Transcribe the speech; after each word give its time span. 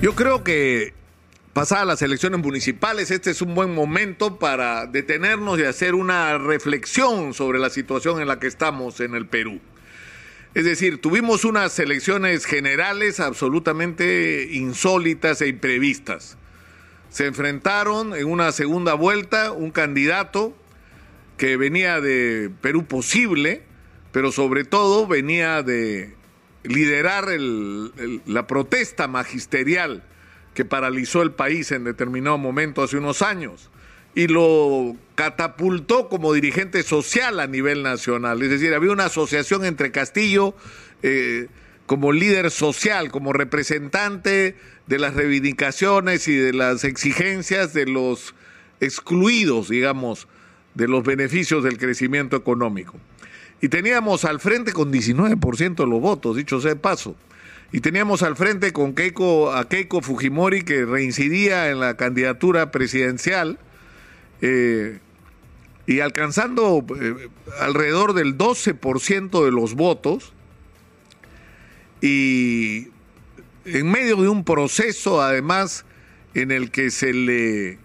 Yo 0.00 0.14
creo 0.14 0.44
que 0.44 0.94
pasadas 1.52 1.84
las 1.84 2.02
elecciones 2.02 2.38
municipales, 2.38 3.10
este 3.10 3.32
es 3.32 3.42
un 3.42 3.56
buen 3.56 3.74
momento 3.74 4.38
para 4.38 4.86
detenernos 4.86 5.58
y 5.58 5.64
hacer 5.64 5.96
una 5.96 6.38
reflexión 6.38 7.34
sobre 7.34 7.58
la 7.58 7.68
situación 7.68 8.20
en 8.20 8.28
la 8.28 8.38
que 8.38 8.46
estamos 8.46 9.00
en 9.00 9.16
el 9.16 9.26
Perú. 9.26 9.60
Es 10.54 10.64
decir, 10.64 11.00
tuvimos 11.00 11.44
unas 11.44 11.76
elecciones 11.80 12.44
generales 12.44 13.18
absolutamente 13.18 14.48
insólitas 14.52 15.40
e 15.42 15.48
imprevistas. 15.48 16.38
Se 17.10 17.26
enfrentaron 17.26 18.14
en 18.14 18.26
una 18.26 18.52
segunda 18.52 18.94
vuelta 18.94 19.50
un 19.50 19.72
candidato 19.72 20.56
que 21.38 21.56
venía 21.56 22.00
de 22.00 22.52
Perú 22.60 22.86
posible, 22.86 23.62
pero 24.12 24.30
sobre 24.30 24.62
todo 24.62 25.08
venía 25.08 25.64
de 25.64 26.17
liderar 26.68 27.28
la 28.26 28.46
protesta 28.46 29.08
magisterial 29.08 30.02
que 30.54 30.64
paralizó 30.64 31.22
el 31.22 31.32
país 31.32 31.72
en 31.72 31.84
determinado 31.84 32.36
momento 32.38 32.82
hace 32.82 32.98
unos 32.98 33.22
años 33.22 33.70
y 34.14 34.26
lo 34.26 34.96
catapultó 35.14 36.08
como 36.08 36.32
dirigente 36.32 36.82
social 36.82 37.40
a 37.40 37.46
nivel 37.46 37.82
nacional. 37.82 38.42
Es 38.42 38.50
decir, 38.50 38.74
había 38.74 38.92
una 38.92 39.06
asociación 39.06 39.64
entre 39.64 39.92
Castillo 39.92 40.54
eh, 41.02 41.46
como 41.86 42.12
líder 42.12 42.50
social, 42.50 43.10
como 43.10 43.32
representante 43.32 44.56
de 44.86 44.98
las 44.98 45.14
reivindicaciones 45.14 46.28
y 46.28 46.36
de 46.36 46.52
las 46.52 46.84
exigencias 46.84 47.72
de 47.72 47.86
los 47.86 48.34
excluidos, 48.80 49.68
digamos, 49.68 50.28
de 50.74 50.88
los 50.88 51.02
beneficios 51.04 51.64
del 51.64 51.78
crecimiento 51.78 52.36
económico. 52.36 52.94
Y 53.60 53.68
teníamos 53.68 54.24
al 54.24 54.40
frente 54.40 54.72
con 54.72 54.92
19% 54.92 55.76
de 55.76 55.86
los 55.86 56.00
votos, 56.00 56.36
dicho 56.36 56.60
sea 56.60 56.74
de 56.74 56.76
paso. 56.76 57.16
Y 57.72 57.80
teníamos 57.80 58.22
al 58.22 58.36
frente 58.36 58.72
con 58.72 58.94
Keiko, 58.94 59.52
a 59.52 59.68
Keiko 59.68 60.00
Fujimori, 60.00 60.62
que 60.62 60.84
reincidía 60.84 61.70
en 61.70 61.80
la 61.80 61.96
candidatura 61.96 62.70
presidencial, 62.70 63.58
eh, 64.40 65.00
y 65.86 66.00
alcanzando 66.00 66.84
eh, 67.00 67.28
alrededor 67.60 68.14
del 68.14 68.38
12% 68.38 69.44
de 69.44 69.50
los 69.50 69.74
votos, 69.74 70.32
y 72.00 72.88
en 73.64 73.90
medio 73.90 74.16
de 74.16 74.28
un 74.28 74.44
proceso, 74.44 75.20
además, 75.20 75.84
en 76.34 76.52
el 76.52 76.70
que 76.70 76.90
se 76.90 77.12
le 77.12 77.78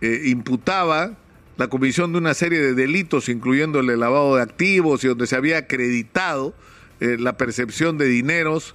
eh, 0.00 0.22
imputaba 0.26 1.16
la 1.56 1.68
comisión 1.68 2.12
de 2.12 2.18
una 2.18 2.34
serie 2.34 2.60
de 2.60 2.74
delitos, 2.74 3.28
incluyendo 3.28 3.80
el 3.80 3.98
lavado 3.98 4.36
de 4.36 4.42
activos 4.42 5.04
y 5.04 5.08
donde 5.08 5.26
se 5.26 5.36
había 5.36 5.58
acreditado 5.58 6.54
eh, 7.00 7.16
la 7.18 7.36
percepción 7.36 7.98
de 7.98 8.06
dineros, 8.06 8.74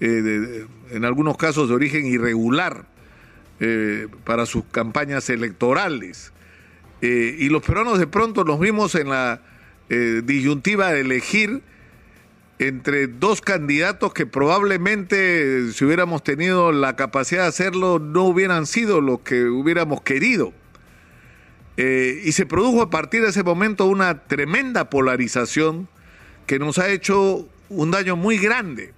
eh, 0.00 0.66
en 0.90 1.04
algunos 1.04 1.36
casos 1.36 1.68
de 1.68 1.74
origen 1.74 2.06
irregular, 2.06 2.86
eh, 3.60 4.08
para 4.24 4.46
sus 4.46 4.64
campañas 4.64 5.30
electorales. 5.30 6.32
y 7.02 7.48
los 7.50 7.62
peruanos 7.62 7.98
de 7.98 8.06
pronto 8.06 8.42
nos 8.42 8.58
vimos 8.58 8.94
en 8.94 9.10
la 9.10 9.40
disyuntiva 10.24 10.92
de 10.92 11.00
elegir 11.02 11.62
entre 12.58 13.06
dos 13.06 13.42
candidatos 13.42 14.14
que 14.14 14.26
probablemente 14.26 15.70
si 15.72 15.84
hubiéramos 15.84 16.24
tenido 16.24 16.72
la 16.72 16.96
capacidad 16.96 17.42
de 17.42 17.48
hacerlo 17.48 17.98
no 17.98 18.24
hubieran 18.24 18.66
sido 18.66 19.00
los 19.00 19.20
que 19.20 19.44
hubiéramos 19.44 20.00
querido. 20.00 20.52
Eh, 21.76 22.22
y 22.24 22.32
se 22.32 22.46
produjo 22.46 22.82
a 22.82 22.90
partir 22.90 23.22
de 23.22 23.28
ese 23.28 23.42
momento 23.42 23.86
una 23.86 24.24
tremenda 24.24 24.88
polarización 24.88 25.88
que 26.46 26.58
nos 26.58 26.78
ha 26.78 26.88
hecho 26.88 27.46
un 27.68 27.90
daño 27.90 28.16
muy 28.16 28.38
grande. 28.38 28.94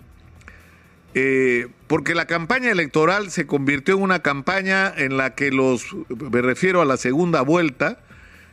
Eh, 1.15 1.69
porque 1.87 2.15
la 2.15 2.27
campaña 2.27 2.71
electoral 2.71 3.31
se 3.31 3.47
convirtió 3.47 3.97
en 3.97 4.03
una 4.03 4.21
campaña 4.21 4.93
en 4.95 5.17
la 5.17 5.35
que 5.35 5.51
los, 5.51 5.87
me 6.31 6.43
refiero 6.43 6.81
a 6.83 6.85
la 6.85 6.97
segunda 6.97 7.41
vuelta, 7.43 7.99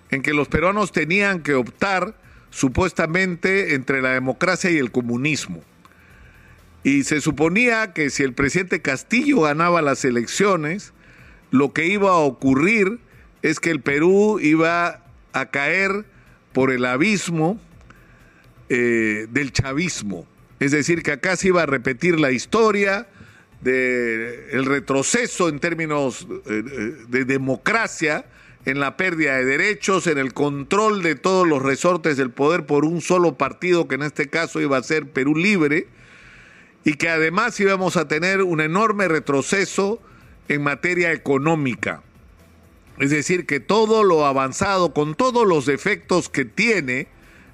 en 0.10 0.22
que 0.22 0.34
los 0.34 0.48
peruanos 0.48 0.92
tenían 0.92 1.42
que 1.42 1.54
optar 1.54 2.16
supuestamente 2.50 3.76
entre 3.76 4.02
la 4.02 4.12
democracia 4.12 4.72
y 4.72 4.78
el 4.78 4.92
comunismo. 4.92 5.62
Y 6.84 7.04
se 7.04 7.20
suponía 7.20 7.94
que 7.94 8.10
si 8.10 8.24
el 8.24 8.34
presidente 8.34 8.82
Castillo 8.82 9.42
ganaba 9.42 9.82
las 9.82 10.06
elecciones, 10.06 10.94
lo 11.52 11.74
que 11.74 11.88
iba 11.88 12.12
a 12.12 12.18
ocurrir 12.18 13.00
es 13.46 13.60
que 13.60 13.70
el 13.70 13.80
Perú 13.80 14.40
iba 14.42 15.04
a 15.32 15.46
caer 15.52 16.04
por 16.52 16.72
el 16.72 16.84
abismo 16.84 17.62
eh, 18.70 19.28
del 19.30 19.54
chavismo. 19.54 20.26
Es 20.60 20.72
decir, 20.72 21.04
que 21.04 21.12
acá 21.12 21.36
se 21.36 21.50
iba 21.50 21.62
a 21.62 21.68
repetir 21.68 22.20
la 22.20 22.32
historia 22.32 23.08
del 23.62 24.66
retroceso 24.66 25.48
en 25.48 25.60
términos 25.60 26.28
eh, 26.48 26.64
eh, 26.66 26.96
de 27.08 27.26
democracia, 27.26 28.26
en 28.66 28.80
la 28.80 28.98
pérdida 28.98 29.36
de 29.36 29.46
derechos, 29.46 30.08
en 30.08 30.18
el 30.18 30.34
control 30.34 31.04
de 31.04 31.14
todos 31.14 31.48
los 31.48 31.62
resortes 31.62 32.18
del 32.18 32.32
poder 32.32 32.66
por 32.66 32.84
un 32.84 33.00
solo 33.00 33.38
partido, 33.38 33.88
que 33.88 33.94
en 33.94 34.02
este 34.02 34.28
caso 34.28 34.60
iba 34.60 34.78
a 34.78 34.82
ser 34.82 35.12
Perú 35.12 35.36
Libre, 35.36 35.88
y 36.84 36.96
que 36.96 37.10
además 37.10 37.60
íbamos 37.60 37.96
a 37.96 38.08
tener 38.08 38.42
un 38.42 38.60
enorme 38.60 39.08
retroceso 39.08 40.02
en 40.48 40.64
materia 40.64 41.12
económica. 41.12 42.02
Es 43.00 43.10
decir, 43.10 43.46
que 43.46 43.60
todo 43.60 44.04
lo 44.04 44.26
avanzado, 44.26 44.94
con 44.94 45.16
todos 45.16 45.46
los 45.46 45.66
defectos 45.66 46.30
que 46.30 46.46
tiene 46.46 47.08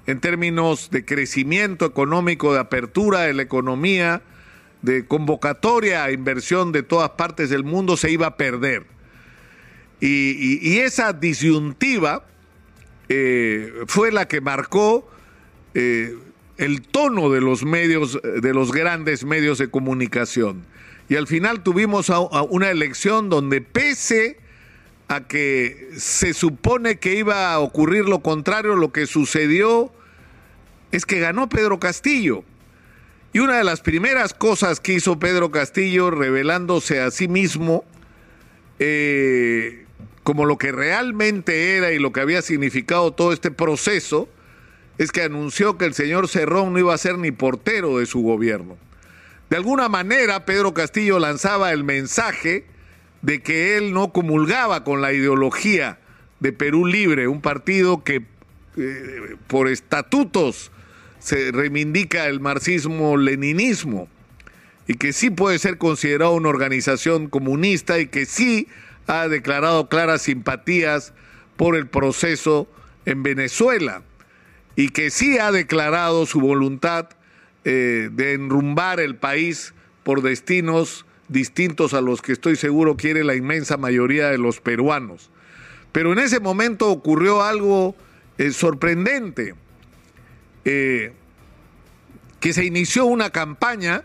en 0.06 0.20
términos 0.20 0.90
de 0.90 1.04
crecimiento 1.04 1.84
económico, 1.84 2.52
de 2.52 2.60
apertura 2.60 3.20
de 3.22 3.34
la 3.34 3.42
economía, 3.42 4.22
de 4.82 5.06
convocatoria 5.06 6.04
a 6.04 6.12
inversión 6.12 6.72
de 6.72 6.82
todas 6.82 7.10
partes 7.10 7.50
del 7.50 7.64
mundo, 7.64 7.96
se 7.96 8.10
iba 8.10 8.26
a 8.26 8.36
perder. 8.36 8.84
Y, 10.00 10.78
esa 10.78 11.12
disyuntiva 11.12 12.26
eh, 13.08 13.72
fue 13.86 14.10
la 14.10 14.26
que 14.26 14.40
marcó 14.40 15.08
eh, 15.74 16.16
el 16.56 16.82
tono 16.82 17.30
de 17.30 17.40
los 17.40 17.64
medios, 17.64 18.20
de 18.22 18.52
los 18.52 18.72
grandes 18.72 19.24
medios 19.24 19.58
de 19.58 19.70
comunicación. 19.70 20.64
Y 21.08 21.14
al 21.14 21.26
final 21.28 21.62
tuvimos 21.62 22.10
una 22.50 22.70
elección 22.70 23.28
donde 23.28 23.60
pese 23.60 24.41
a 25.12 25.26
que 25.26 25.90
se 25.96 26.32
supone 26.32 26.98
que 26.98 27.14
iba 27.14 27.52
a 27.52 27.58
ocurrir 27.58 28.06
lo 28.06 28.22
contrario, 28.22 28.76
lo 28.76 28.92
que 28.92 29.06
sucedió 29.06 29.92
es 30.90 31.04
que 31.04 31.20
ganó 31.20 31.48
Pedro 31.48 31.78
Castillo. 31.78 32.44
Y 33.34 33.40
una 33.40 33.58
de 33.58 33.64
las 33.64 33.80
primeras 33.80 34.32
cosas 34.32 34.80
que 34.80 34.94
hizo 34.94 35.18
Pedro 35.18 35.50
Castillo, 35.50 36.10
revelándose 36.10 37.00
a 37.00 37.10
sí 37.10 37.28
mismo 37.28 37.84
eh, 38.78 39.84
como 40.22 40.46
lo 40.46 40.56
que 40.56 40.72
realmente 40.72 41.76
era 41.76 41.92
y 41.92 41.98
lo 41.98 42.12
que 42.12 42.20
había 42.20 42.40
significado 42.40 43.12
todo 43.12 43.34
este 43.34 43.50
proceso, 43.50 44.28
es 44.96 45.12
que 45.12 45.22
anunció 45.22 45.76
que 45.76 45.84
el 45.84 45.94
señor 45.94 46.28
Cerrón 46.28 46.72
no 46.72 46.78
iba 46.78 46.94
a 46.94 46.98
ser 46.98 47.18
ni 47.18 47.32
portero 47.32 47.98
de 47.98 48.06
su 48.06 48.22
gobierno. 48.22 48.78
De 49.50 49.56
alguna 49.56 49.90
manera, 49.90 50.46
Pedro 50.46 50.72
Castillo 50.72 51.18
lanzaba 51.18 51.72
el 51.72 51.84
mensaje 51.84 52.64
de 53.22 53.40
que 53.40 53.76
él 53.76 53.92
no 53.92 54.12
comulgaba 54.12 54.84
con 54.84 55.00
la 55.00 55.12
ideología 55.12 55.98
de 56.40 56.52
Perú 56.52 56.86
Libre, 56.86 57.28
un 57.28 57.40
partido 57.40 58.02
que 58.04 58.22
eh, 58.76 59.36
por 59.46 59.68
estatutos 59.68 60.72
se 61.20 61.52
reivindica 61.52 62.26
el 62.26 62.40
marxismo-leninismo 62.40 64.08
y 64.88 64.94
que 64.94 65.12
sí 65.12 65.30
puede 65.30 65.60
ser 65.60 65.78
considerado 65.78 66.32
una 66.32 66.48
organización 66.48 67.28
comunista 67.28 68.00
y 68.00 68.06
que 68.08 68.26
sí 68.26 68.66
ha 69.06 69.28
declarado 69.28 69.88
claras 69.88 70.22
simpatías 70.22 71.12
por 71.56 71.76
el 71.76 71.86
proceso 71.86 72.68
en 73.06 73.22
Venezuela 73.22 74.02
y 74.74 74.88
que 74.88 75.10
sí 75.10 75.38
ha 75.38 75.52
declarado 75.52 76.26
su 76.26 76.40
voluntad 76.40 77.10
eh, 77.64 78.08
de 78.12 78.32
enrumbar 78.32 78.98
el 78.98 79.14
país 79.14 79.74
por 80.02 80.22
destinos 80.22 81.06
distintos 81.32 81.94
a 81.94 82.00
los 82.00 82.22
que 82.22 82.32
estoy 82.32 82.56
seguro 82.56 82.96
quiere 82.96 83.24
la 83.24 83.34
inmensa 83.34 83.76
mayoría 83.76 84.28
de 84.28 84.38
los 84.38 84.60
peruanos. 84.60 85.30
Pero 85.90 86.12
en 86.12 86.18
ese 86.18 86.40
momento 86.40 86.90
ocurrió 86.90 87.42
algo 87.42 87.96
eh, 88.38 88.52
sorprendente, 88.52 89.54
eh, 90.64 91.12
que 92.40 92.52
se 92.52 92.64
inició 92.64 93.04
una 93.06 93.30
campaña 93.30 94.04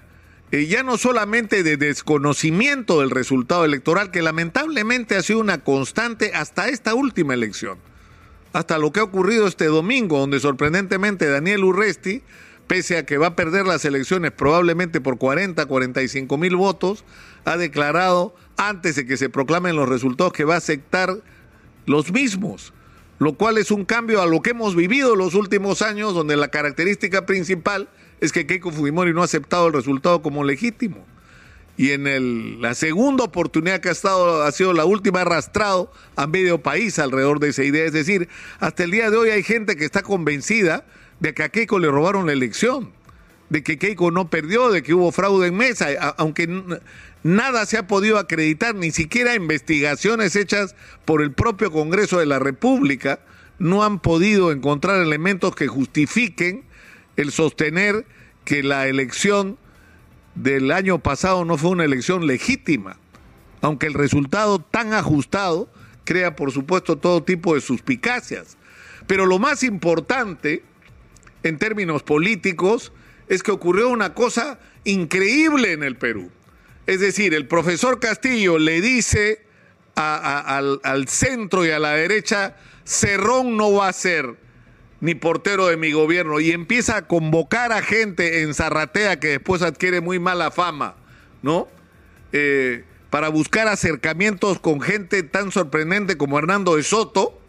eh, 0.51 0.65
ya 0.67 0.81
no 0.81 0.97
solamente 0.97 1.61
de 1.61 1.75
desconocimiento 1.75 3.01
del 3.01 3.09
resultado 3.09 3.65
electoral, 3.65 4.11
que 4.11 4.21
lamentablemente 4.21 5.15
ha 5.17 5.21
sido 5.21 5.39
una 5.39 5.57
constante 5.57 6.31
hasta 6.33 6.69
esta 6.69 6.93
última 6.93 7.33
elección, 7.33 7.77
hasta 8.53 8.77
lo 8.77 8.93
que 8.93 9.01
ha 9.01 9.03
ocurrido 9.03 9.45
este 9.45 9.65
domingo, 9.65 10.19
donde 10.19 10.39
sorprendentemente 10.39 11.29
Daniel 11.29 11.65
Urresti 11.65 12.23
pese 12.67 12.97
a 12.97 13.05
que 13.05 13.17
va 13.17 13.27
a 13.27 13.35
perder 13.35 13.65
las 13.65 13.85
elecciones 13.85 14.31
probablemente 14.31 15.01
por 15.01 15.17
40, 15.17 15.65
45 15.65 16.37
mil 16.37 16.55
votos, 16.55 17.05
ha 17.45 17.57
declarado 17.57 18.35
antes 18.57 18.95
de 18.95 19.05
que 19.05 19.17
se 19.17 19.29
proclamen 19.29 19.75
los 19.75 19.87
resultados 19.87 20.33
que 20.33 20.43
va 20.43 20.55
a 20.55 20.57
aceptar 20.57 21.17
los 21.85 22.11
mismos, 22.11 22.73
lo 23.19 23.33
cual 23.35 23.57
es 23.57 23.71
un 23.71 23.85
cambio 23.85 24.21
a 24.21 24.27
lo 24.27 24.41
que 24.41 24.51
hemos 24.51 24.75
vivido 24.75 25.15
los 25.15 25.33
últimos 25.33 25.81
años, 25.81 26.13
donde 26.13 26.35
la 26.35 26.49
característica 26.49 27.25
principal 27.25 27.89
es 28.19 28.31
que 28.31 28.45
Keiko 28.45 28.71
Fujimori 28.71 29.13
no 29.13 29.21
ha 29.21 29.25
aceptado 29.25 29.67
el 29.67 29.73
resultado 29.73 30.21
como 30.21 30.43
legítimo. 30.43 31.05
y 31.79 31.91
en 31.91 32.07
el, 32.07 32.59
la 32.59 32.73
segunda 32.73 33.23
oportunidad 33.23 33.79
que 33.79 33.89
ha 33.89 33.91
estado 33.91 34.41
ha 34.41 34.51
sido 34.51 34.73
la 34.73 34.85
última 34.85 35.21
arrastrado 35.21 35.91
a 36.15 36.25
medio 36.25 36.63
país 36.63 36.97
alrededor 36.97 37.39
de 37.39 37.49
esa 37.49 37.63
idea. 37.63 37.85
Es 37.85 37.93
decir, 37.93 38.27
hasta 38.59 38.83
el 38.83 38.89
día 38.89 39.11
de 39.11 39.17
hoy 39.17 39.29
hay 39.29 39.43
gente 39.43 39.75
que 39.75 39.85
está 39.85 40.01
convencida 40.01 40.85
de 41.19 41.33
que 41.33 41.43
a 41.43 41.49
Keiko 41.49 41.79
le 41.79 41.89
robaron 41.89 42.27
la 42.27 42.33
elección, 42.33 42.91
de 43.49 43.63
que 43.63 43.77
Keiko 43.77 44.11
no 44.11 44.29
perdió, 44.29 44.71
de 44.71 44.83
que 44.83 44.93
hubo 44.93 45.11
fraude 45.11 45.47
en 45.47 45.55
mesa, 45.55 45.87
aunque 46.17 46.47
nada 47.23 47.65
se 47.65 47.77
ha 47.77 47.87
podido 47.87 48.17
acreditar, 48.17 48.75
ni 48.75 48.91
siquiera 48.91 49.35
investigaciones 49.35 50.35
hechas 50.35 50.75
por 51.05 51.21
el 51.21 51.31
propio 51.31 51.71
Congreso 51.71 52.19
de 52.19 52.25
la 52.25 52.39
República 52.39 53.19
no 53.59 53.83
han 53.83 53.99
podido 53.99 54.51
encontrar 54.51 55.01
elementos 55.01 55.55
que 55.55 55.67
justifiquen 55.67 56.63
el 57.15 57.31
sostener 57.31 58.05
que 58.45 58.63
la 58.63 58.87
elección 58.87 59.57
del 60.35 60.71
año 60.71 60.99
pasado 60.99 61.43
no 61.43 61.57
fue 61.57 61.71
una 61.71 61.85
elección 61.85 62.27
legítima, 62.27 62.97
aunque 63.61 63.87
el 63.87 63.93
resultado 63.93 64.59
tan 64.59 64.93
ajustado 64.93 65.69
crea, 66.03 66.35
por 66.35 66.51
supuesto, 66.51 66.97
todo 66.97 67.23
tipo 67.23 67.55
de 67.55 67.61
suspicacias. 67.61 68.57
Pero 69.07 69.25
lo 69.25 69.39
más 69.39 69.63
importante, 69.63 70.63
en 71.43 71.57
términos 71.57 72.03
políticos, 72.03 72.91
es 73.27 73.43
que 73.43 73.51
ocurrió 73.51 73.89
una 73.89 74.13
cosa 74.13 74.59
increíble 74.83 75.73
en 75.73 75.83
el 75.83 75.95
Perú. 75.95 76.31
Es 76.85 76.99
decir, 76.99 77.33
el 77.33 77.47
profesor 77.47 77.99
Castillo 77.99 78.57
le 78.57 78.79
dice 78.81 79.45
al, 79.95 81.07
centro 81.07 81.65
y 81.65 81.71
a 81.71 81.79
la 81.79 81.93
derecha, 81.93 82.55
Cerrón 82.85 83.57
no 83.57 83.73
va 83.73 83.89
a 83.89 83.93
ser 83.93 84.35
ni 84.99 85.13
portero 85.13 85.67
de 85.67 85.77
mi 85.77 85.91
gobierno 85.91 86.39
y 86.39 86.51
empieza 86.51 86.97
a 86.97 87.07
convocar 87.07 87.71
a 87.71 87.81
gente 87.81 88.41
en 88.41 88.53
Zarratea 88.53 89.19
que 89.19 89.27
después 89.27 89.61
adquiere 89.61 90.01
muy 90.01 90.19
mala 90.19 90.49
fama, 90.49 90.95
¿no? 91.41 91.67
Eh, 92.31 92.83
para 93.09 93.29
buscar 93.29 93.67
acercamientos 93.67 94.59
con 94.59 94.81
gente 94.81 95.23
tan 95.23 95.51
sorprendente 95.51 96.17
como 96.17 96.39
Hernando 96.39 96.75
de 96.75 96.83
Soto, 96.83 97.39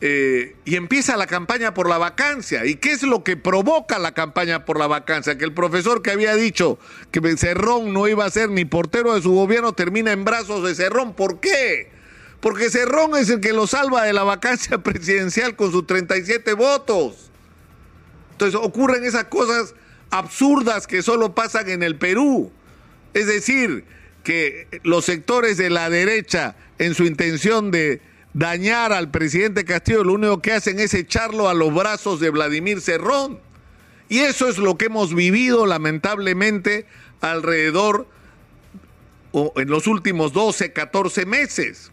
eh, 0.00 0.56
y 0.64 0.76
empieza 0.76 1.16
la 1.16 1.26
campaña 1.26 1.74
por 1.74 1.88
la 1.88 1.98
vacancia. 1.98 2.66
¿Y 2.66 2.76
qué 2.76 2.92
es 2.92 3.02
lo 3.02 3.24
que 3.24 3.36
provoca 3.36 3.98
la 3.98 4.12
campaña 4.12 4.64
por 4.64 4.78
la 4.78 4.86
vacancia? 4.86 5.38
Que 5.38 5.44
el 5.44 5.54
profesor 5.54 6.02
que 6.02 6.10
había 6.10 6.34
dicho 6.34 6.78
que 7.10 7.36
Cerrón 7.36 7.92
no 7.92 8.06
iba 8.08 8.24
a 8.24 8.30
ser 8.30 8.50
ni 8.50 8.64
portero 8.64 9.14
de 9.14 9.22
su 9.22 9.32
gobierno 9.32 9.72
termina 9.72 10.12
en 10.12 10.24
brazos 10.24 10.62
de 10.64 10.74
Cerrón. 10.74 11.14
¿Por 11.14 11.40
qué? 11.40 11.94
porque 12.44 12.68
Cerrón 12.68 13.16
es 13.16 13.30
el 13.30 13.40
que 13.40 13.54
lo 13.54 13.66
salva 13.66 14.04
de 14.04 14.12
la 14.12 14.22
vacancia 14.22 14.76
presidencial 14.82 15.56
con 15.56 15.72
sus 15.72 15.86
37 15.86 16.52
votos. 16.52 17.30
Entonces 18.32 18.60
ocurren 18.62 19.02
esas 19.02 19.24
cosas 19.24 19.74
absurdas 20.10 20.86
que 20.86 21.00
solo 21.00 21.34
pasan 21.34 21.70
en 21.70 21.82
el 21.82 21.96
Perú. 21.96 22.52
Es 23.14 23.28
decir, 23.28 23.86
que 24.24 24.66
los 24.82 25.06
sectores 25.06 25.56
de 25.56 25.70
la 25.70 25.88
derecha, 25.88 26.54
en 26.78 26.92
su 26.92 27.04
intención 27.04 27.70
de 27.70 28.02
dañar 28.34 28.92
al 28.92 29.10
presidente 29.10 29.64
Castillo, 29.64 30.04
lo 30.04 30.12
único 30.12 30.42
que 30.42 30.52
hacen 30.52 30.78
es 30.78 30.92
echarlo 30.92 31.48
a 31.48 31.54
los 31.54 31.72
brazos 31.72 32.20
de 32.20 32.30
Vladimir 32.30 32.80
Cerrón. 32.80 33.40
Y 34.08 34.18
eso 34.18 34.48
es 34.48 34.58
lo 34.58 34.76
que 34.76 34.86
hemos 34.86 35.14
vivido 35.14 35.64
lamentablemente 35.64 36.86
alrededor 37.20 38.06
o 39.32 39.52
en 39.56 39.68
los 39.70 39.86
últimos 39.86 40.32
12, 40.32 40.72
14 40.72 41.26
meses 41.26 41.90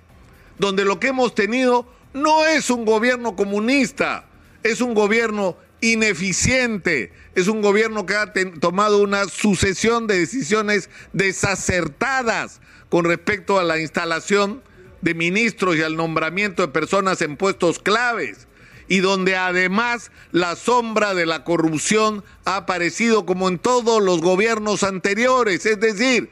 donde 0.62 0.86
lo 0.86 1.00
que 1.00 1.08
hemos 1.08 1.34
tenido 1.34 1.88
no 2.14 2.46
es 2.46 2.70
un 2.70 2.86
gobierno 2.86 3.36
comunista, 3.36 4.26
es 4.64 4.80
un 4.80 4.94
gobierno 4.94 5.58
ineficiente, 5.82 7.12
es 7.34 7.48
un 7.48 7.62
gobierno 7.62 8.06
que 8.06 8.16
ha 8.16 8.32
tomado 8.60 9.02
una 9.02 9.26
sucesión 9.26 10.06
de 10.06 10.20
decisiones 10.20 10.90
desacertadas 11.14 12.62
con 12.90 13.06
respecto 13.06 13.58
a 13.58 13.64
la 13.64 13.80
instalación 13.80 14.62
de 15.02 15.14
ministros 15.14 15.76
y 15.76 15.82
al 15.82 15.96
nombramiento 15.96 16.62
de 16.62 16.68
personas 16.68 17.22
en 17.22 17.38
puestos 17.38 17.80
claves 17.80 18.48
y 18.88 19.00
donde 19.00 19.36
además 19.36 20.12
la 20.32 20.56
sombra 20.56 21.14
de 21.14 21.26
la 21.26 21.44
corrupción 21.44 22.24
ha 22.46 22.58
aparecido 22.58 23.26
como 23.26 23.48
en 23.48 23.58
todos 23.58 24.04
los 24.04 24.22
gobiernos 24.22 24.84
anteriores, 24.84 25.66
es 25.66 25.80
decir, 25.80 26.30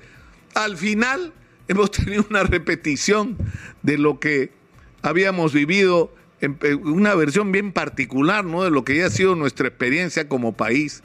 al 0.56 0.78
final 0.78 1.34
hemos 1.70 1.92
tenido 1.92 2.26
una 2.30 2.44
repetición 2.44 3.38
de 3.82 3.98
lo 3.98 4.20
que 4.20 4.52
habíamos 5.02 5.54
vivido, 5.54 6.14
en 6.42 6.58
una 6.84 7.16
versión 7.16 7.52
bien 7.52 7.72
particular, 7.74 8.46
¿no? 8.46 8.64
De 8.64 8.72
lo 8.72 8.84
que 8.84 8.98
ya 8.98 9.08
ha 9.08 9.10
sido 9.10 9.36
nuestra 9.36 9.68
experiencia 9.68 10.30
como 10.30 10.54
país. 10.54 11.04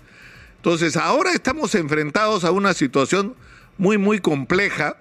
Entonces, 0.56 0.96
ahora 0.96 1.32
estamos 1.32 1.74
enfrentados 1.74 2.44
a 2.44 2.50
una 2.50 2.72
situación 2.72 3.34
muy, 3.76 3.98
muy 3.98 4.20
compleja, 4.20 4.96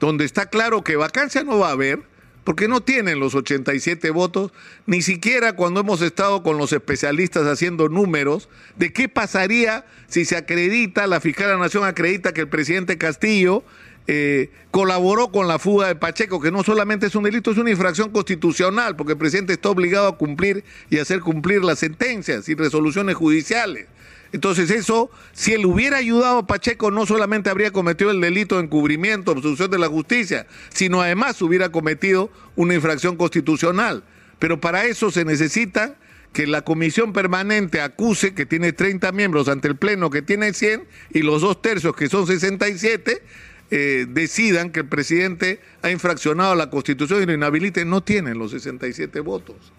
donde 0.00 0.24
está 0.24 0.46
claro 0.46 0.82
que 0.82 0.96
vacancia 0.96 1.44
no 1.44 1.58
va 1.58 1.68
a 1.68 1.72
haber, 1.72 2.00
porque 2.42 2.68
no 2.68 2.80
tienen 2.80 3.20
los 3.20 3.34
87 3.34 4.10
votos, 4.10 4.52
ni 4.86 5.02
siquiera 5.02 5.52
cuando 5.52 5.80
hemos 5.80 6.00
estado 6.00 6.42
con 6.42 6.56
los 6.56 6.72
especialistas 6.72 7.46
haciendo 7.46 7.88
números 7.88 8.48
de 8.76 8.92
qué 8.92 9.08
pasaría 9.08 9.84
si 10.08 10.24
se 10.24 10.36
acredita, 10.36 11.06
la 11.06 11.20
fiscal 11.20 11.56
Nación 11.60 11.84
acredita 11.84 12.32
que 12.32 12.40
el 12.40 12.48
presidente 12.48 12.98
Castillo 12.98 13.62
eh, 14.06 14.50
colaboró 14.70 15.30
con 15.30 15.48
la 15.48 15.58
fuga 15.58 15.88
de 15.88 15.94
Pacheco, 15.94 16.40
que 16.40 16.50
no 16.50 16.62
solamente 16.62 17.06
es 17.06 17.14
un 17.14 17.24
delito, 17.24 17.50
es 17.50 17.58
una 17.58 17.70
infracción 17.70 18.10
constitucional, 18.10 18.96
porque 18.96 19.12
el 19.12 19.18
presidente 19.18 19.52
está 19.52 19.70
obligado 19.70 20.08
a 20.08 20.16
cumplir 20.16 20.64
y 20.88 20.98
hacer 20.98 21.20
cumplir 21.20 21.62
las 21.62 21.78
sentencias 21.78 22.48
y 22.48 22.54
resoluciones 22.54 23.16
judiciales. 23.16 23.86
Entonces 24.32 24.70
eso, 24.70 25.10
si 25.32 25.52
él 25.52 25.66
hubiera 25.66 25.96
ayudado 25.96 26.38
a 26.38 26.46
Pacheco, 26.46 26.90
no 26.90 27.04
solamente 27.04 27.50
habría 27.50 27.72
cometido 27.72 28.10
el 28.10 28.20
delito 28.20 28.56
de 28.56 28.64
encubrimiento, 28.64 29.32
obstrucción 29.32 29.70
de 29.70 29.78
la 29.78 29.88
justicia, 29.88 30.46
sino 30.72 31.00
además 31.00 31.42
hubiera 31.42 31.70
cometido 31.70 32.30
una 32.54 32.74
infracción 32.74 33.16
constitucional. 33.16 34.04
Pero 34.38 34.60
para 34.60 34.84
eso 34.84 35.10
se 35.10 35.24
necesita 35.24 35.96
que 36.32 36.46
la 36.46 36.62
comisión 36.62 37.12
permanente 37.12 37.80
acuse 37.80 38.34
que 38.34 38.46
tiene 38.46 38.72
30 38.72 39.10
miembros 39.12 39.48
ante 39.48 39.66
el 39.66 39.76
Pleno 39.76 40.10
que 40.10 40.22
tiene 40.22 40.52
100 40.52 40.84
y 41.10 41.22
los 41.22 41.42
dos 41.42 41.60
tercios 41.60 41.96
que 41.96 42.08
son 42.08 42.26
67 42.26 43.22
eh, 43.70 44.06
decidan 44.08 44.70
que 44.70 44.80
el 44.80 44.86
presidente 44.86 45.60
ha 45.82 45.90
infraccionado 45.90 46.54
la 46.54 46.70
Constitución 46.70 47.22
y 47.22 47.26
lo 47.26 47.32
inhabilite, 47.32 47.84
no 47.84 48.02
tienen 48.02 48.38
los 48.38 48.50
67 48.50 49.20
votos. 49.20 49.72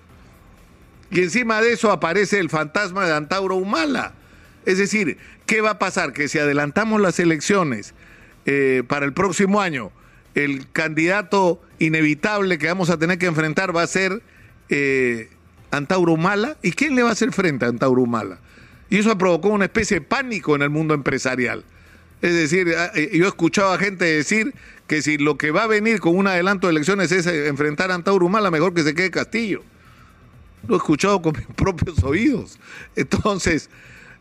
Y 1.12 1.20
encima 1.20 1.62
de 1.62 1.74
eso 1.74 1.92
aparece 1.92 2.40
el 2.40 2.50
fantasma 2.50 3.06
de 3.06 3.14
Antauro 3.14 3.58
Humala. 3.58 4.14
Es 4.66 4.78
decir, 4.78 5.18
¿qué 5.46 5.60
va 5.60 5.72
a 5.72 5.80
pasar? 5.80 6.14
Que 6.14 6.30
si 6.30 6.40
adelantamos 6.40 7.02
las 7.02 7.20
elecciones 7.20 7.94
eh, 8.46 8.84
para 8.88 9.06
el 9.06 9.12
próximo 9.12 9.60
año, 9.60 9.92
el 10.36 10.72
candidato 10.72 11.62
inevitable 11.80 12.58
que 12.58 12.68
vamos 12.68 12.90
a 12.90 12.98
tener 12.98 13.18
que 13.18 13.26
enfrentar 13.26 13.76
va 13.76 13.82
a 13.82 13.88
ser 13.88 14.22
eh, 14.70 15.30
Antauro 15.72 16.14
Humala. 16.14 16.58
¿Y 16.62 16.72
quién 16.72 16.96
le 16.96 17.04
va 17.04 17.10
a 17.10 17.14
hacer 17.14 17.34
frente 17.34 17.66
a 17.66 17.68
Antauro 17.68 18.04
Humala? 18.04 18.40
Y 18.90 19.00
eso 19.00 19.18
provocó 19.18 19.50
una 19.50 19.66
especie 19.66 20.00
de 20.00 20.06
pánico 20.06 20.56
en 20.56 20.62
el 20.62 20.70
mundo 20.70 20.94
empresarial. 20.94 21.66
Es 22.22 22.34
decir, 22.34 22.74
ah, 22.78 22.92
eh, 22.94 23.12
yo 23.14 23.26
he 23.26 23.28
escuchado 23.28 23.74
a 23.74 23.78
gente 23.78 24.06
decir 24.06 24.54
que 24.88 25.02
si 25.02 25.18
lo 25.18 25.38
que 25.38 25.52
va 25.52 25.64
a 25.64 25.68
venir 25.68 26.00
con 26.00 26.16
un 26.16 26.28
adelanto 26.28 26.68
de 26.68 26.72
elecciones 26.72 27.12
es 27.12 27.26
eh, 27.26 27.48
enfrentar 27.48 27.92
a 27.92 27.96
Antauro 27.96 28.26
Humala, 28.26 28.52
mejor 28.52 28.74
que 28.74 28.84
se 28.84 28.94
quede 28.94 29.10
Castillo. 29.10 29.64
Lo 30.68 30.76
he 30.76 30.78
escuchado 30.78 31.22
con 31.22 31.34
mis 31.38 31.48
propios 31.48 32.04
oídos. 32.04 32.60
Entonces, 32.96 33.70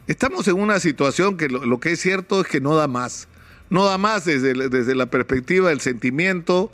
estamos 0.07 0.49
en 0.49 0.54
una 0.54 0.80
situación 0.80 1.37
que 1.37 1.49
lo, 1.49 1.80
que 1.80 1.92
es 1.92 2.00
cierto 2.00 2.40
es 2.40 2.47
que 2.47 2.61
no 2.61 2.75
da 2.75 2.88
más. 2.88 3.28
No 3.69 3.85
da 3.85 3.99
más 3.99 4.25
desde, 4.25 4.54
desde 4.69 4.95
la 4.95 5.07
perspectiva 5.07 5.69
del 5.69 5.80
sentimiento 5.80 6.73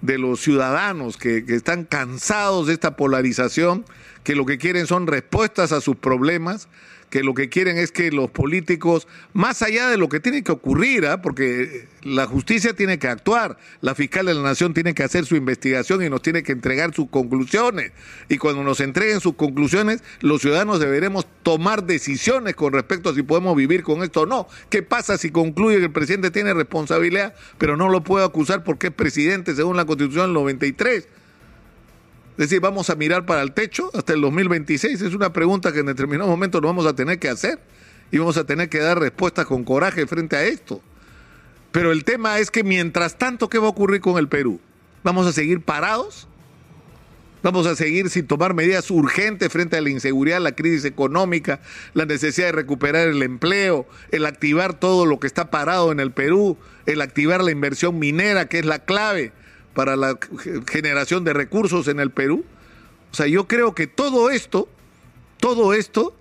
de 0.00 0.16
los 0.16 0.40
ciudadanos 0.40 1.18
que 1.18 1.44
están 1.48 1.84
cansados 1.84 2.68
de 2.68 2.72
esta 2.72 2.96
polarización, 2.96 3.84
que 4.24 4.34
lo 4.34 4.46
que 4.46 4.56
quieren 4.56 4.86
son 4.86 5.06
respuestas 5.06 5.72
a 5.72 5.80
sus 5.80 5.96
problemas, 5.96 6.68
que 7.10 7.24
lo 7.24 7.34
que 7.34 7.48
quieren 7.48 7.76
es 7.76 7.90
que 7.90 8.12
los 8.12 8.30
políticos, 8.30 9.08
más 9.32 9.62
allá 9.62 9.88
de 9.88 9.98
lo 9.98 10.08
que 10.08 10.20
tiene 10.20 10.42
que 10.42 10.52
ocurrir, 10.52 11.06
¿ah? 11.06 11.20
porque 11.20 11.88
la 12.02 12.26
justicia 12.26 12.72
tiene 12.72 12.98
que 12.98 13.08
actuar, 13.08 13.58
la 13.80 13.94
fiscal 13.94 14.26
de 14.26 14.34
la 14.34 14.42
nación 14.42 14.72
tiene 14.72 14.94
que 14.94 15.02
hacer 15.02 15.26
su 15.26 15.34
investigación 15.34 16.02
y 16.02 16.08
nos 16.08 16.22
tiene 16.22 16.44
que 16.44 16.52
entregar 16.52 16.94
sus 16.94 17.10
conclusiones. 17.10 17.92
Y 18.28 18.38
cuando 18.38 18.62
nos 18.62 18.80
entreguen 18.80 19.20
sus 19.20 19.34
conclusiones, 19.34 20.02
los 20.20 20.40
ciudadanos 20.40 20.78
deberemos 20.78 21.26
tomar 21.42 21.84
decisiones 21.84 22.54
con 22.54 22.72
respecto 22.72 23.10
a 23.10 23.14
si 23.14 23.22
podemos 23.22 23.56
vivir 23.56 23.82
con 23.82 24.02
esto 24.04 24.22
o 24.22 24.26
no. 24.26 24.46
¿Qué 24.70 24.82
pasa 24.82 25.18
si 25.18 25.30
concluye 25.30 25.78
que 25.78 25.86
el 25.86 25.92
presidente 25.92 26.30
tiene 26.30 26.54
responsabilidad, 26.54 27.34
pero 27.58 27.76
no 27.76 27.88
lo 27.88 28.04
puede 28.04 28.24
acusar 28.24 28.62
porque 28.62 28.86
es 28.86 28.92
presidente 28.92 29.54
según 29.56 29.76
la 29.76 29.84
Constitución 29.84 30.26
del 30.26 30.34
93? 30.34 31.08
Es 32.32 32.48
decir, 32.48 32.60
vamos 32.60 32.88
a 32.90 32.94
mirar 32.94 33.26
para 33.26 33.42
el 33.42 33.52
techo 33.52 33.90
hasta 33.92 34.12
el 34.12 34.20
2026. 34.20 35.02
Es 35.02 35.14
una 35.14 35.32
pregunta 35.32 35.72
que 35.72 35.80
en 35.80 35.86
determinado 35.86 36.30
momento 36.30 36.60
nos 36.60 36.70
vamos 36.70 36.86
a 36.86 36.94
tener 36.94 37.18
que 37.18 37.28
hacer 37.28 37.58
y 38.10 38.18
vamos 38.18 38.36
a 38.36 38.44
tener 38.44 38.68
que 38.68 38.78
dar 38.78 38.98
respuestas 38.98 39.46
con 39.46 39.64
coraje 39.64 40.06
frente 40.06 40.36
a 40.36 40.44
esto. 40.44 40.80
Pero 41.72 41.92
el 41.92 42.04
tema 42.04 42.38
es 42.38 42.50
que 42.50 42.64
mientras 42.64 43.18
tanto, 43.18 43.48
¿qué 43.48 43.58
va 43.58 43.66
a 43.66 43.70
ocurrir 43.70 44.00
con 44.00 44.18
el 44.18 44.28
Perú? 44.28 44.60
¿Vamos 45.02 45.26
a 45.26 45.32
seguir 45.32 45.60
parados? 45.60 46.26
Vamos 47.42 47.66
a 47.66 47.74
seguir 47.74 48.10
sin 48.10 48.26
tomar 48.26 48.52
medidas 48.52 48.90
urgentes 48.90 49.50
frente 49.50 49.76
a 49.76 49.80
la 49.80 49.88
inseguridad, 49.88 50.40
la 50.40 50.52
crisis 50.52 50.84
económica, 50.84 51.60
la 51.94 52.04
necesidad 52.04 52.48
de 52.48 52.52
recuperar 52.52 53.08
el 53.08 53.22
empleo, 53.22 53.86
el 54.10 54.26
activar 54.26 54.78
todo 54.78 55.06
lo 55.06 55.18
que 55.20 55.26
está 55.26 55.50
parado 55.50 55.90
en 55.90 56.00
el 56.00 56.12
Perú, 56.12 56.58
el 56.84 57.00
activar 57.00 57.42
la 57.42 57.50
inversión 57.50 57.98
minera, 57.98 58.46
que 58.46 58.58
es 58.58 58.66
la 58.66 58.80
clave 58.80 59.32
para 59.74 59.96
la 59.96 60.18
generación 60.70 61.24
de 61.24 61.32
recursos 61.32 61.88
en 61.88 62.00
el 62.00 62.10
Perú. 62.10 62.44
O 63.12 63.14
sea, 63.14 63.26
yo 63.26 63.46
creo 63.46 63.74
que 63.74 63.86
todo 63.86 64.30
esto, 64.30 64.68
todo 65.38 65.74
esto 65.74 66.14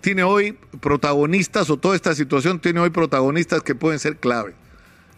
tiene 0.00 0.22
hoy 0.22 0.58
protagonistas 0.80 1.68
o 1.70 1.76
toda 1.76 1.96
esta 1.96 2.14
situación 2.14 2.60
tiene 2.60 2.80
hoy 2.80 2.90
protagonistas 2.90 3.62
que 3.62 3.74
pueden 3.74 3.98
ser 3.98 4.16
clave, 4.16 4.54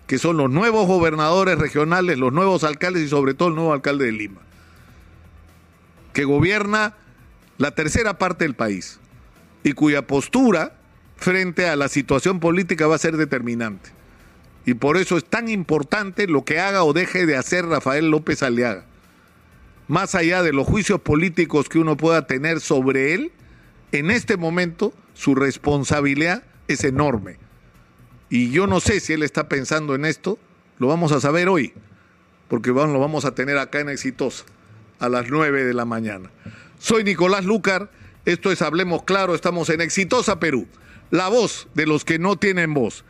que 0.06 0.18
son 0.18 0.36
los 0.36 0.50
nuevos 0.50 0.86
gobernadores 0.86 1.58
regionales, 1.58 2.18
los 2.18 2.32
nuevos 2.32 2.64
alcaldes 2.64 3.02
y 3.02 3.08
sobre 3.08 3.34
todo 3.34 3.48
el 3.48 3.54
nuevo 3.54 3.72
alcalde 3.72 4.06
de 4.06 4.12
Lima 4.12 4.40
que 6.12 6.24
gobierna 6.24 6.94
la 7.58 7.72
tercera 7.72 8.18
parte 8.18 8.44
del 8.44 8.54
país 8.54 8.98
y 9.64 9.72
cuya 9.72 10.06
postura 10.06 10.76
frente 11.16 11.68
a 11.68 11.76
la 11.76 11.88
situación 11.88 12.40
política 12.40 12.86
va 12.86 12.96
a 12.96 12.98
ser 12.98 13.16
determinante. 13.16 13.90
Y 14.64 14.75
por 14.75 14.97
eso 14.97 15.16
es 15.16 15.25
tan 15.25 15.49
importante 15.49 16.26
lo 16.26 16.45
que 16.45 16.61
haga 16.61 16.85
o 16.85 16.92
deje 16.92 17.26
de 17.26 17.37
hacer 17.37 17.66
Rafael 17.66 18.11
López 18.11 18.42
Aliaga. 18.42 18.85
Más 19.88 20.14
allá 20.14 20.42
de 20.42 20.52
los 20.52 20.66
juicios 20.66 21.00
políticos 21.00 21.69
que 21.69 21.78
uno 21.78 21.97
pueda 21.97 22.26
tener 22.26 22.61
sobre 22.61 23.14
él, 23.14 23.33
en 23.90 24.11
este 24.11 24.37
momento 24.37 24.92
su 25.14 25.35
responsabilidad 25.35 26.45
es 26.69 26.85
enorme. 26.85 27.38
Y 28.31 28.50
yo 28.50 28.66
no 28.66 28.81
sé 28.81 29.00
si 29.00 29.12
él 29.12 29.23
está 29.23 29.49
pensando 29.49 29.95
en 29.95 30.04
esto, 30.04 30.38
lo 30.78 30.87
vamos 30.87 31.12
a 31.12 31.21
saber 31.21 31.49
hoy, 31.49 31.75
porque 32.49 32.71
lo 32.71 32.99
vamos 32.99 33.25
a 33.25 33.35
tener 33.35 33.59
acá 33.59 33.81
en 33.81 33.90
Exitosa 33.90 34.45
a 34.99 35.09
las 35.09 35.28
9 35.28 35.64
de 35.64 35.75
la 35.75 35.85
mañana. 35.85 36.31
Soy 36.78 37.04
Nicolás 37.04 37.45
Lucar, 37.45 37.90
esto 38.25 38.50
es 38.52 38.62
Hablemos 38.62 39.02
Claro, 39.02 39.35
estamos 39.35 39.69
en 39.69 39.81
Exitosa 39.81 40.40
Perú, 40.40 40.66
la 41.11 41.28
voz 41.28 41.69
de 41.75 41.87
los 41.87 42.04
que 42.04 42.19
no 42.19 42.37
tienen 42.37 42.73
voz. 42.73 43.00